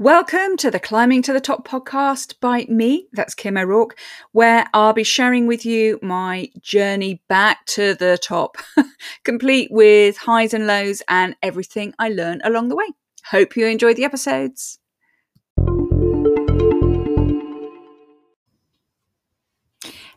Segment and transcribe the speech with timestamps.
[0.00, 3.98] Welcome to the Climbing to the Top podcast by me, that's Kim O'Rourke,
[4.32, 8.56] where I'll be sharing with you my journey back to the top,
[9.24, 12.86] complete with highs and lows and everything I learn along the way.
[13.26, 14.78] Hope you enjoy the episodes.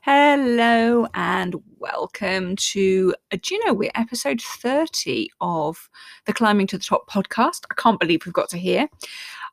[0.05, 5.89] Hello and welcome to, uh, do you know, we're episode 30 of
[6.25, 7.65] the Climbing to the Top podcast.
[7.69, 8.89] I can't believe we've got to here.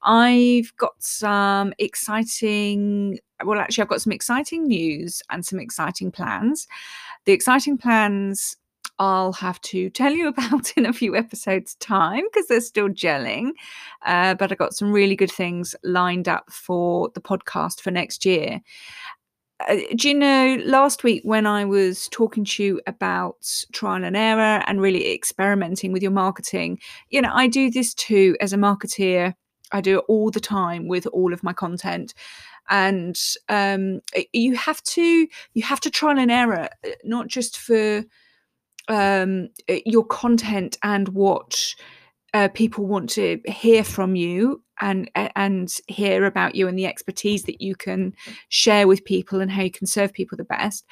[0.03, 6.67] I've got some exciting, well, actually, I've got some exciting news and some exciting plans.
[7.27, 8.57] The exciting plans
[9.01, 13.53] I'll have to tell you about in a few episodes' time because they're still gelling.
[14.05, 18.25] Uh, but I've got some really good things lined up for the podcast for next
[18.25, 18.61] year.
[19.69, 23.37] Uh, do you know last week when I was talking to you about
[23.73, 26.79] trial and error and really experimenting with your marketing?
[27.09, 29.35] You know, I do this too as a marketeer.
[29.73, 32.15] I do it all the time with all of my content.
[32.69, 33.19] And
[33.49, 34.01] um,
[34.33, 38.05] you have to you have to trial and error, uh, not just for
[38.89, 39.49] um,
[39.85, 41.75] your content and what
[42.35, 47.45] uh, people want to hear from you and and hear about you and the expertise
[47.45, 48.15] that you can
[48.49, 50.85] share with people and how you can serve people the best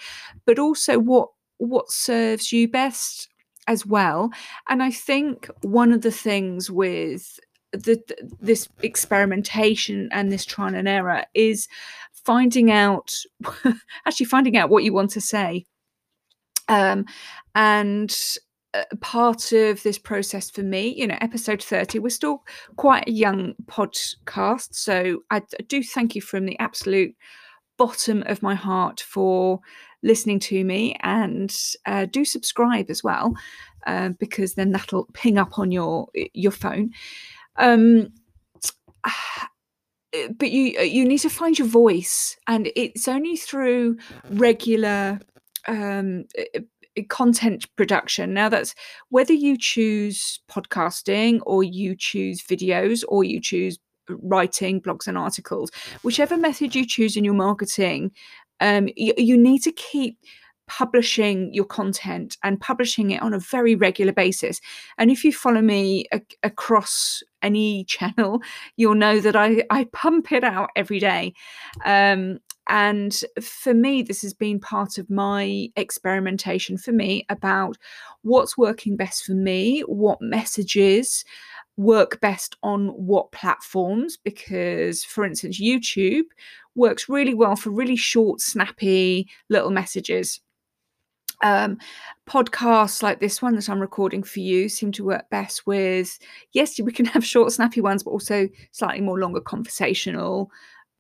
[0.44, 3.28] but also what what serves you best
[3.66, 4.30] as well
[4.68, 7.38] and i think one of the things with
[7.72, 8.02] the,
[8.40, 11.68] this experimentation and this trial and error is
[12.12, 13.14] finding out
[14.06, 15.64] actually finding out what you want to say
[16.68, 17.04] um,
[17.54, 18.14] and
[18.74, 22.44] uh, part of this process for me, you know, episode 30, we're still
[22.76, 24.74] quite a young podcast.
[24.74, 27.14] So I do thank you from the absolute
[27.78, 29.60] bottom of my heart for
[30.02, 33.34] listening to me and uh, do subscribe as well
[33.86, 36.90] uh, because then that'll ping up on your your phone
[37.58, 38.08] um,
[40.38, 43.96] but you you need to find your voice and it's only through
[44.30, 45.20] regular
[45.66, 46.24] um,
[47.08, 48.34] content production.
[48.34, 48.74] Now, that's
[49.10, 55.70] whether you choose podcasting or you choose videos or you choose writing blogs and articles,
[56.02, 58.10] whichever method you choose in your marketing,
[58.60, 60.18] um, you, you need to keep
[60.68, 64.60] publishing your content and publishing it on a very regular basis.
[64.98, 68.40] And if you follow me a- across any channel,
[68.76, 71.34] you'll know that I, I pump it out every day.
[71.84, 77.78] Um, and for me, this has been part of my experimentation for me about
[78.22, 81.24] what's working best for me, what messages
[81.78, 84.18] work best on what platforms.
[84.22, 86.24] Because, for instance, YouTube
[86.74, 90.40] works really well for really short, snappy little messages.
[91.42, 91.78] Um,
[92.26, 96.18] podcasts like this one that I'm recording for you seem to work best with,
[96.52, 100.50] yes, we can have short, snappy ones, but also slightly more longer conversational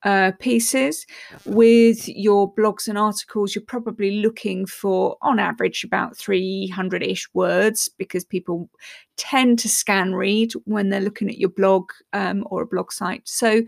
[0.04, 1.06] uh, pieces.
[1.44, 7.88] With your blogs and articles, you're probably looking for, on average, about 300 ish words
[7.98, 8.68] because people
[9.16, 13.22] tend to scan read when they're looking at your blog um, or a blog site.
[13.24, 13.62] So,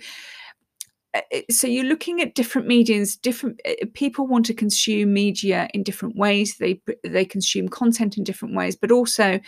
[1.50, 6.16] so you're looking at different mediums different uh, people want to consume media in different
[6.16, 6.56] ways.
[6.58, 9.40] They they consume content in different ways but also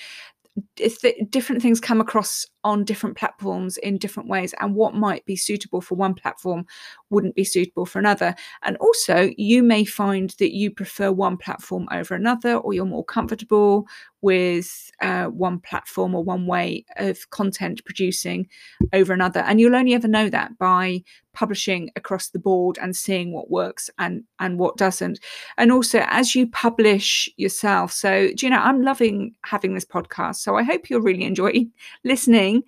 [1.30, 5.80] different things come across on different platforms in different ways and what might be suitable
[5.80, 6.66] for one platform
[7.08, 8.34] wouldn't be suitable for another.
[8.62, 13.04] And also you may find that you prefer one platform over another or you're more
[13.04, 13.86] comfortable
[14.22, 18.48] with uh, one platform or one way of content producing
[18.92, 21.02] over another and you'll only ever know that by
[21.32, 25.18] publishing across the board and seeing what works and and what doesn't.
[25.58, 30.36] And also as you publish yourself so do you know i'm loving having this podcast
[30.36, 31.72] so i hope you're really enjoying
[32.04, 32.62] listening.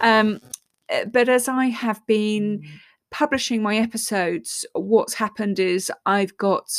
[0.00, 0.40] Um,
[0.88, 2.64] eh, but as i have been
[3.10, 6.70] publishing my episodes what's happened is i've got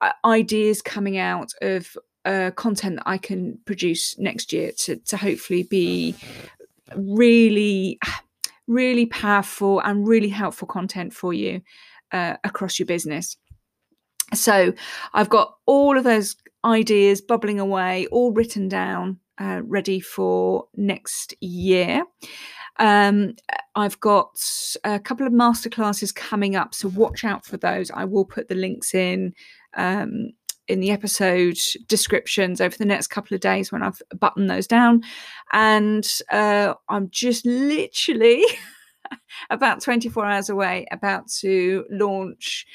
[0.00, 5.16] uh, ideas coming out of uh, content that I can produce next year to, to
[5.16, 6.14] hopefully be
[6.96, 7.98] really,
[8.66, 11.60] really powerful and really helpful content for you
[12.12, 13.36] uh, across your business.
[14.32, 14.72] So
[15.12, 21.34] I've got all of those ideas bubbling away, all written down, uh, ready for next
[21.40, 22.04] year.
[22.78, 23.34] Um,
[23.76, 24.40] I've got
[24.82, 27.90] a couple of masterclasses coming up, so watch out for those.
[27.90, 29.34] I will put the links in
[29.76, 30.30] um,
[30.68, 35.02] in the episode descriptions over the next couple of days when I've buttoned those down.
[35.52, 38.44] And uh, I'm just literally
[39.50, 42.66] about 24 hours away, about to launch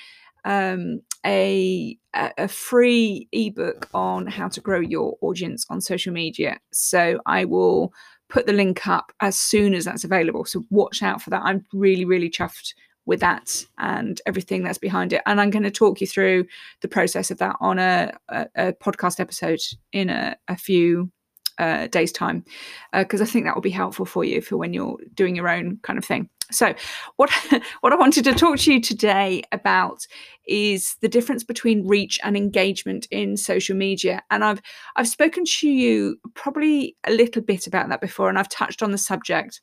[0.45, 6.59] um, a a free ebook on how to grow your audience on social media.
[6.71, 7.94] So I will
[8.30, 10.45] put the link up as soon as that's available.
[10.45, 11.42] So watch out for that.
[11.44, 12.74] I'm really, really chuffed
[13.09, 15.21] with that and everything that's behind it.
[15.25, 16.45] And I'm going to talk you through
[16.81, 19.59] the process of that on a, a, a podcast episode
[19.91, 21.11] in a, a few
[21.57, 22.45] uh, days' time,
[22.94, 25.50] because uh, I think that will be helpful for you for when you're doing your
[25.50, 26.29] own kind of thing.
[26.51, 26.73] So,
[27.17, 27.31] what
[27.81, 30.06] what I wanted to talk to you today about
[30.47, 34.21] is the difference between reach and engagement in social media.
[34.29, 34.61] And I've
[34.95, 38.91] I've spoken to you probably a little bit about that before, and I've touched on
[38.91, 39.61] the subject.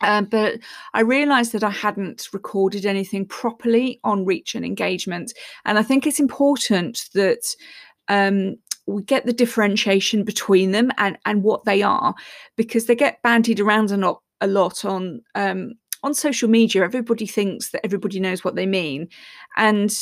[0.00, 0.58] Um, but
[0.94, 5.32] I realized that I hadn't recorded anything properly on reach and engagement.
[5.64, 7.46] And I think it's important that
[8.08, 8.56] um,
[8.86, 12.14] we get the differentiation between them and, and what they are,
[12.56, 15.72] because they get bandied around a lot a lot on um,
[16.02, 16.84] on social media.
[16.84, 19.08] Everybody thinks that everybody knows what they mean,
[19.56, 19.92] and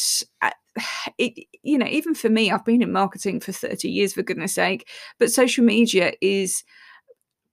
[0.43, 0.51] uh,
[1.19, 4.55] it you know even for me, I've been in marketing for thirty years for goodness
[4.55, 4.89] sake,
[5.19, 6.63] but social media is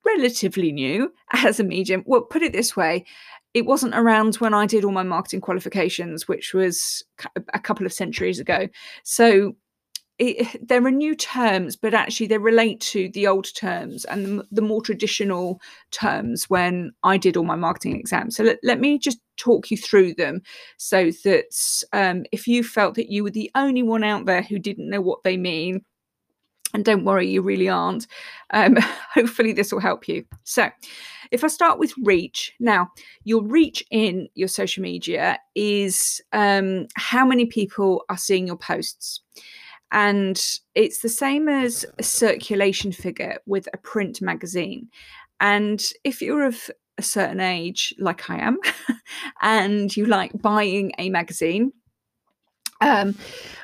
[0.06, 2.04] relatively new as a medium.
[2.06, 3.06] Well, put it this way.
[3.54, 7.04] It wasn't around when I did all my marketing qualifications, which was
[7.54, 8.70] a couple of centuries ago.
[9.04, 9.56] So
[10.22, 14.48] it, there are new terms, but actually they relate to the old terms and the,
[14.52, 15.60] the more traditional
[15.92, 18.38] terms when I did all my marketing exams.
[18.38, 20.42] So let, let me just talk you through them
[20.78, 24.60] so that um, if you felt that you were the only one out there who
[24.60, 25.84] didn't know what they mean,
[26.74, 28.08] and don't worry, you really aren't.
[28.52, 28.78] Um,
[29.14, 30.26] hopefully, this will help you.
[30.44, 30.70] So,
[31.32, 32.90] if I start with reach, now
[33.24, 39.22] your reach in your social media is um, how many people are seeing your posts.
[39.92, 40.42] And
[40.74, 44.88] it's the same as a circulation figure with a print magazine.
[45.42, 48.58] And if you're of a certain age, like I am,
[49.42, 51.74] and you like buying a magazine,
[52.82, 53.16] um,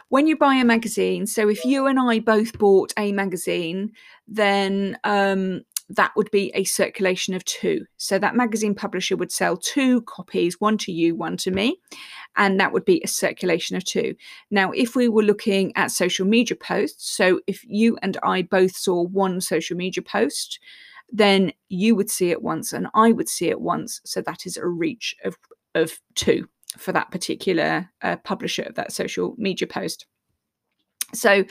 [0.09, 3.91] when you buy a magazine, so if you and I both bought a magazine,
[4.27, 7.85] then um, that would be a circulation of two.
[7.97, 11.79] So that magazine publisher would sell two copies, one to you, one to me,
[12.35, 14.15] and that would be a circulation of two.
[14.49, 18.75] Now, if we were looking at social media posts, so if you and I both
[18.75, 20.59] saw one social media post,
[21.09, 24.01] then you would see it once and I would see it once.
[24.05, 25.37] So that is a reach of,
[25.73, 26.47] of two
[26.77, 30.05] for that particular uh, publisher of that social media post.
[31.13, 31.45] So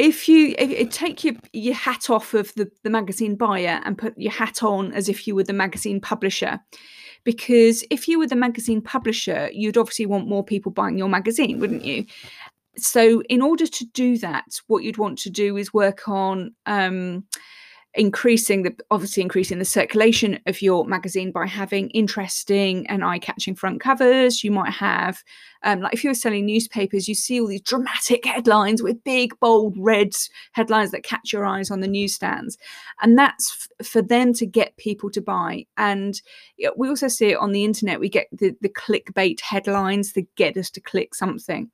[0.00, 4.16] if you if, take your your hat off of the, the magazine buyer and put
[4.16, 6.58] your hat on as if you were the magazine publisher
[7.22, 11.60] because if you were the magazine publisher you'd obviously want more people buying your magazine
[11.60, 12.06] wouldn't you
[12.78, 17.22] so in order to do that what you'd want to do is work on um,
[17.94, 23.80] increasing the obviously increasing the circulation of your magazine by having interesting and eye-catching front
[23.80, 24.44] covers.
[24.44, 25.24] You might have
[25.64, 29.74] um, like if you're selling newspapers you see all these dramatic headlines with big bold
[29.76, 30.12] red
[30.52, 32.56] headlines that catch your eyes on the newsstands.
[33.02, 35.66] And that's f- for them to get people to buy.
[35.76, 36.20] And
[36.76, 37.98] we also see it on the internet.
[37.98, 41.70] We get the, the clickbait headlines that get us to click something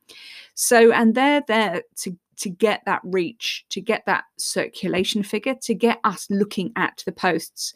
[0.56, 5.75] so and they're there to to get that reach, to get that circulation figure, to
[5.75, 7.73] get us looking at the posts.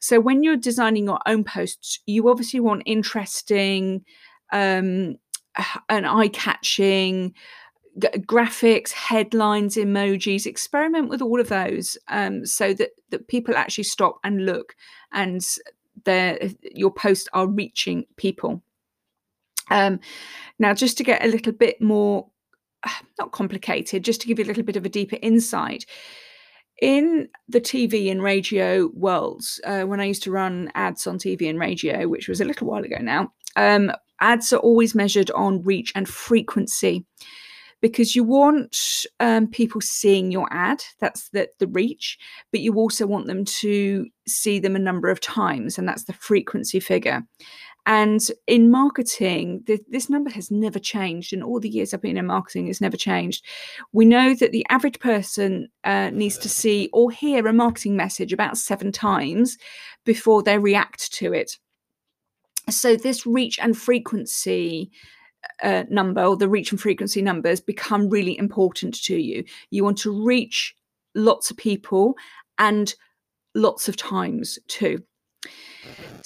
[0.00, 4.04] So when you're designing your own posts, you obviously want interesting
[4.52, 5.16] um,
[5.88, 7.32] and eye-catching
[7.98, 10.44] g- graphics, headlines, emojis.
[10.44, 14.76] Experiment with all of those um, so that that people actually stop and look,
[15.12, 15.46] and
[16.04, 16.38] their
[16.74, 18.62] your posts are reaching people.
[19.70, 20.00] Um,
[20.58, 22.28] now, just to get a little bit more
[23.18, 25.86] not complicated, just to give you a little bit of a deeper insight.
[26.82, 31.48] In the TV and radio worlds, uh, when I used to run ads on TV
[31.48, 35.62] and radio, which was a little while ago now, um, ads are always measured on
[35.62, 37.06] reach and frequency
[37.82, 38.76] because you want
[39.20, 42.18] um, people seeing your ad that's the, the reach
[42.50, 46.12] but you also want them to see them a number of times and that's the
[46.12, 47.22] frequency figure
[47.86, 51.32] and in marketing, the, this number has never changed.
[51.32, 53.44] In all the years I've been in marketing, it's never changed.
[53.92, 58.32] We know that the average person uh, needs to see or hear a marketing message
[58.32, 59.56] about seven times
[60.04, 61.58] before they react to it.
[62.68, 64.90] So, this reach and frequency
[65.62, 69.44] uh, number or the reach and frequency numbers become really important to you.
[69.70, 70.74] You want to reach
[71.14, 72.14] lots of people
[72.58, 72.92] and
[73.54, 75.04] lots of times too.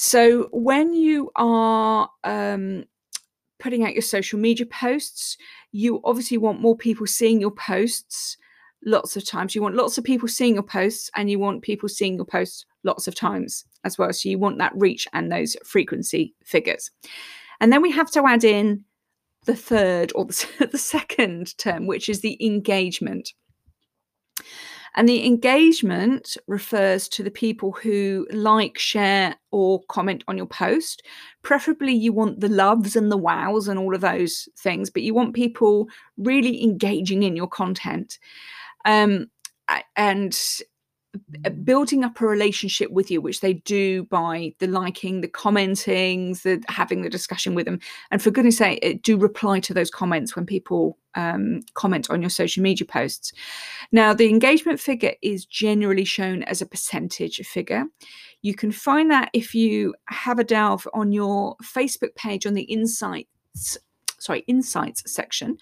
[0.01, 2.85] So when you are um,
[3.59, 5.37] putting out your social media posts,
[5.73, 8.39] you obviously want more people seeing your posts
[8.87, 9.55] lots of times.
[9.55, 12.65] You want lots of people seeing your posts and you want people seeing your posts
[12.83, 14.11] lots of times as well.
[14.15, 16.91] So you want that reach and those frequency figures.
[17.61, 18.87] And then we have to add in
[19.45, 23.35] the third or the, the second term, which is the engagement.
[24.97, 31.03] And the engagement refers to the people who like, share, or comment on your post.
[31.43, 35.15] Preferably, you want the loves and the wows and all of those things, but you
[35.15, 38.19] want people really engaging in your content.
[38.85, 39.31] Um,
[39.97, 40.39] and
[41.65, 46.63] building up a relationship with you, which they do by the liking, the commenting, the
[46.69, 47.81] having the discussion with them.
[48.11, 52.21] And for goodness sake, uh, do reply to those comments when people um, comment on
[52.23, 53.33] your social media posts.
[53.91, 57.85] Now, the engagement figure is generally shown as a percentage figure.
[58.43, 62.63] You can find that if you have a delve on your Facebook page on the
[62.63, 63.77] insights
[64.21, 65.59] sorry, insights section.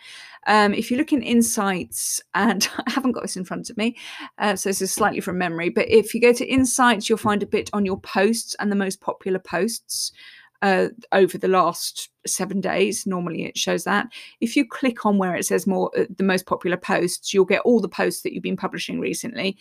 [0.46, 3.96] Um, if you look in insights, and I haven't got this in front of me,
[4.38, 7.42] uh, so this is slightly from memory, but if you go to insights, you'll find
[7.42, 10.12] a bit on your posts and the most popular posts.
[10.60, 13.06] Uh, over the last seven days.
[13.06, 14.08] Normally, it shows that.
[14.40, 17.60] If you click on where it says more uh, the most popular posts, you'll get
[17.60, 19.56] all the posts that you've been publishing recently.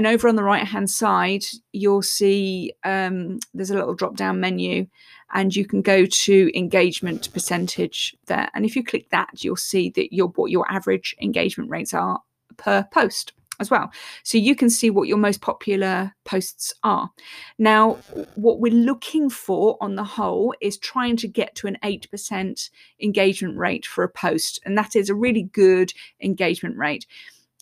[0.00, 4.40] And over on the right hand side, you'll see um, there's a little drop down
[4.40, 4.86] menu,
[5.34, 8.48] and you can go to engagement percentage there.
[8.54, 12.22] And if you click that, you'll see that your what your average engagement rates are
[12.56, 13.92] per post as well.
[14.22, 17.10] So you can see what your most popular posts are.
[17.58, 17.98] Now,
[18.36, 22.70] what we're looking for on the whole is trying to get to an 8%
[23.02, 24.62] engagement rate for a post.
[24.64, 25.92] And that is a really good
[26.22, 27.04] engagement rate.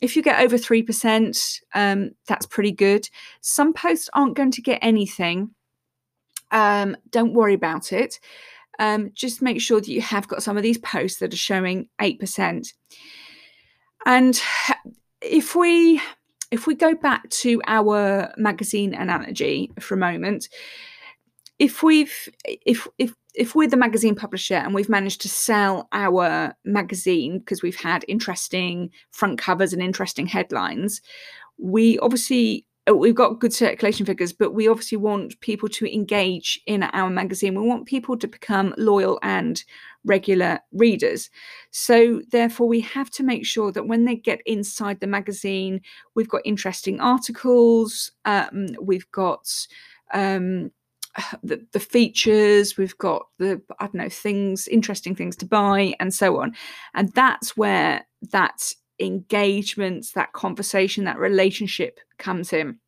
[0.00, 3.08] If you get over 3%, um, that's pretty good.
[3.40, 5.50] Some posts aren't going to get anything
[6.50, 8.20] um, don't worry about it.
[8.78, 11.88] Um, just make sure that you have got some of these posts that are showing
[12.00, 12.72] 8%.
[14.06, 14.40] And
[15.20, 16.00] if we
[16.50, 20.48] if we go back to our magazine analogy for a moment,
[21.58, 26.54] if we've if if if we're the magazine publisher and we've managed to sell our
[26.64, 31.00] magazine because we've had interesting front covers and interesting headlines,
[31.56, 36.60] we obviously uh, we've got good circulation figures, but we obviously want people to engage
[36.66, 37.54] in our magazine.
[37.54, 39.62] We want people to become loyal and
[40.04, 41.30] regular readers.
[41.70, 45.80] So, therefore, we have to make sure that when they get inside the magazine,
[46.14, 49.48] we've got interesting articles, um, we've got
[50.12, 50.70] um,
[51.42, 56.12] the, the features, we've got the, I don't know, things, interesting things to buy, and
[56.12, 56.54] so on.
[56.94, 62.78] And that's where that engagement, that conversation, that relationship comes in.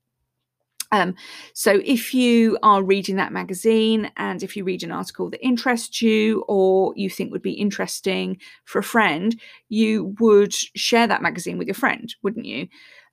[0.93, 1.15] Um,
[1.55, 6.03] so if you are reading that magazine and if you read an article that interests
[6.03, 11.59] you or you think would be interesting for a friend, you would share that magazine
[11.59, 12.67] with your friend, wouldn't you?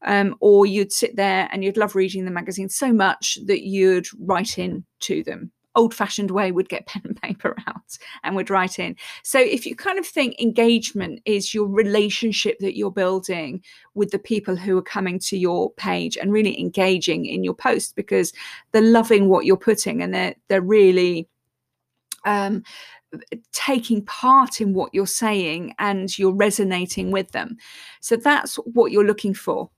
[0.05, 4.05] Um, or you'd sit there and you'd love reading the magazine so much that you'd
[4.19, 8.49] write in to them old fashioned way would get pen and paper out and would
[8.49, 8.97] write in.
[9.23, 13.63] So if you kind of think engagement is your relationship that you're building
[13.93, 17.95] with the people who are coming to your page and really engaging in your post
[17.95, 18.33] because
[18.71, 21.29] they're loving what you're putting and they're they're really
[22.25, 22.63] um,
[23.53, 27.55] taking part in what you're saying and you're resonating with them.
[28.01, 29.69] So that's what you're looking for.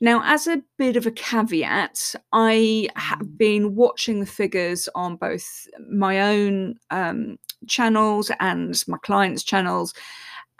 [0.00, 3.38] Now, as a bit of a caveat, I have mm.
[3.38, 9.94] been watching the figures on both my own um, channels and my clients' channels,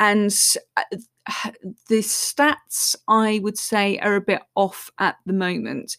[0.00, 0.34] and
[0.76, 0.82] uh,
[1.88, 5.96] the stats I would say are a bit off at the moment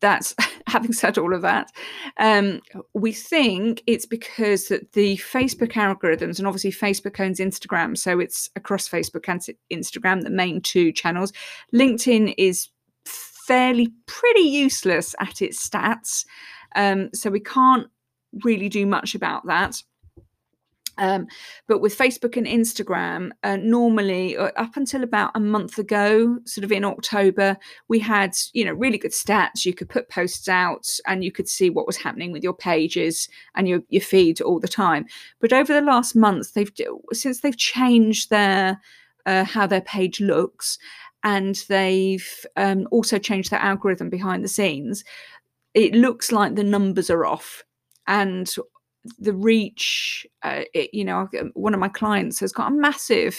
[0.00, 0.34] that's
[0.66, 1.70] having said all of that
[2.18, 2.60] um,
[2.94, 8.50] we think it's because that the facebook algorithms and obviously facebook owns instagram so it's
[8.56, 9.40] across facebook and
[9.72, 11.32] instagram the main two channels.
[11.74, 12.68] Linkedin is
[13.04, 16.24] fairly pretty useless at its stats
[16.74, 17.86] um, so we can't
[18.44, 19.82] really do much about that
[20.98, 21.26] um,
[21.66, 26.64] but with Facebook and Instagram, uh, normally uh, up until about a month ago, sort
[26.64, 27.56] of in October,
[27.88, 29.64] we had you know really good stats.
[29.64, 33.28] You could put posts out and you could see what was happening with your pages
[33.54, 35.06] and your your feed all the time.
[35.40, 36.72] But over the last month, they've
[37.12, 38.80] since they've changed their
[39.26, 40.78] uh, how their page looks,
[41.22, 45.04] and they've um, also changed their algorithm behind the scenes.
[45.74, 47.62] It looks like the numbers are off
[48.06, 48.54] and
[49.18, 53.36] the reach uh, it, you know one of my clients has got a massive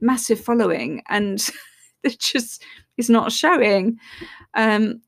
[0.00, 1.50] massive following and
[2.02, 2.62] it just
[2.96, 3.98] is not showing.
[4.54, 5.00] Um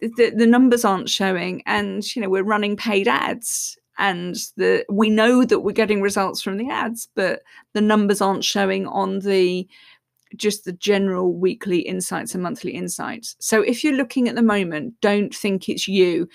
[0.00, 5.10] the, the numbers aren't showing and you know we're running paid ads and the we
[5.10, 7.42] know that we're getting results from the ads but
[7.74, 9.68] the numbers aren't showing on the
[10.36, 13.34] just the general weekly insights and monthly insights.
[13.40, 16.28] So if you're looking at the moment don't think it's you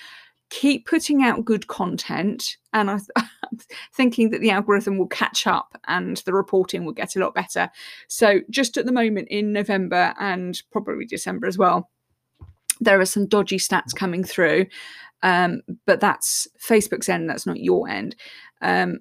[0.50, 3.30] keep putting out good content and I, am
[3.94, 7.70] thinking that the algorithm will catch up and the reporting will get a lot better.
[8.08, 11.90] So just at the moment in november and probably december as well
[12.80, 14.66] there are some dodgy stats coming through
[15.24, 18.16] um, but that's facebook's end that's not your end.
[18.62, 19.00] Um,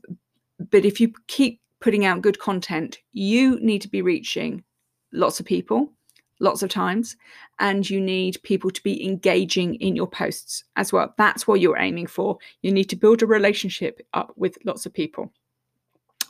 [0.70, 4.64] but if you keep putting out good content you need to be reaching
[5.12, 5.92] lots of people
[6.40, 7.16] lots of times
[7.58, 11.78] and you need people to be engaging in your posts as well that's what you're
[11.78, 15.32] aiming for you need to build a relationship up with lots of people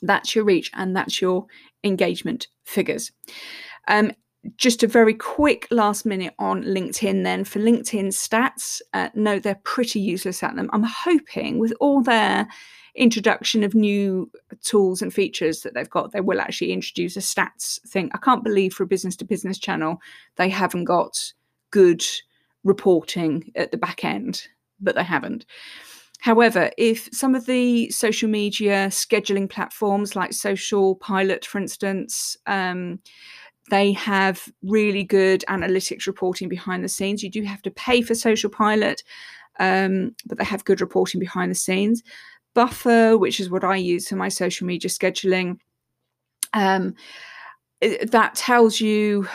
[0.02, 1.46] that's your reach and that's your
[1.82, 3.12] engagement figures
[3.88, 4.12] um,
[4.56, 8.80] just a very quick last minute on LinkedIn then for LinkedIn stats.
[8.92, 10.68] Uh, no, they're pretty useless at them.
[10.72, 12.46] I'm hoping with all their
[12.94, 14.30] introduction of new
[14.62, 18.10] tools and features that they've got, they will actually introduce a stats thing.
[18.14, 20.00] I can't believe for a business to business channel,
[20.36, 21.32] they haven't got
[21.70, 22.04] good
[22.62, 24.46] reporting at the back end,
[24.80, 25.44] but they haven't.
[26.20, 32.98] However, if some of the social media scheduling platforms like Social Pilot, for instance, um,
[33.70, 37.22] they have really good analytics reporting behind the scenes.
[37.22, 39.02] You do have to pay for Social Pilot,
[39.58, 42.02] um, but they have good reporting behind the scenes.
[42.54, 45.58] Buffer, which is what I use for my social media scheduling.
[46.52, 46.94] Um,
[47.80, 49.28] it, that tells you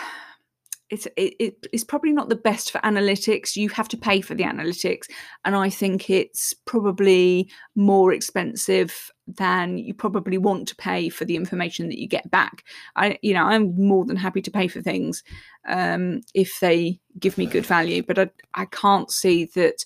[0.89, 3.55] it's it, it's probably not the best for analytics.
[3.55, 5.05] You have to pay for the analytics,
[5.45, 11.35] and I think it's probably more expensive than you probably want to pay for the
[11.35, 12.63] information that you get back.
[12.95, 15.23] I, you know, I'm more than happy to pay for things
[15.67, 19.85] um, if they give me good value, but I I can't see that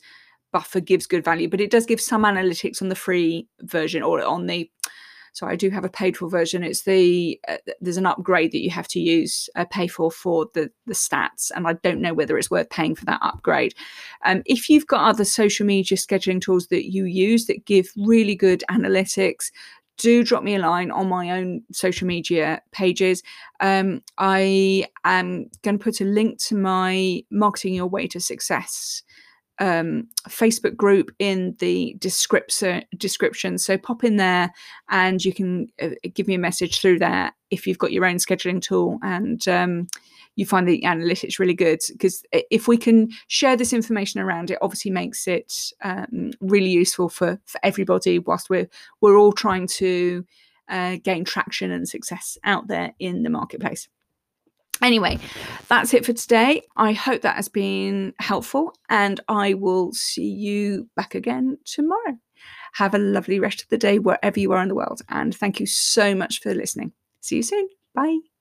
[0.53, 4.23] Buffer gives good value, but it does give some analytics on the free version or
[4.23, 4.69] on the.
[5.33, 6.63] So I do have a paid for version.
[6.63, 10.47] It's the uh, there's an upgrade that you have to use uh, pay for for
[10.53, 13.73] the the stats, and I don't know whether it's worth paying for that upgrade.
[14.23, 18.35] Um, if you've got other social media scheduling tools that you use that give really
[18.35, 19.49] good analytics,
[19.97, 23.23] do drop me a line on my own social media pages.
[23.59, 29.03] Um, I am going to put a link to my Marketing Your Way to Success
[29.59, 32.83] um, Facebook group in the description.
[32.97, 33.57] Description.
[33.57, 34.51] So pop in there,
[34.89, 38.15] and you can uh, give me a message through there if you've got your own
[38.15, 39.87] scheduling tool and um,
[40.35, 41.79] you find the analytics really good.
[41.91, 47.09] Because if we can share this information around, it obviously makes it um, really useful
[47.09, 48.19] for for everybody.
[48.19, 48.69] Whilst we're
[49.01, 50.25] we're all trying to
[50.69, 53.87] uh, gain traction and success out there in the marketplace.
[54.83, 55.17] Anyway,
[55.69, 56.61] that's it for today.
[56.75, 62.17] I hope that has been helpful, and I will see you back again tomorrow.
[62.73, 65.59] Have a lovely rest of the day wherever you are in the world, and thank
[65.61, 66.91] you so much for listening.
[67.21, 67.69] See you soon.
[67.95, 68.32] Bye.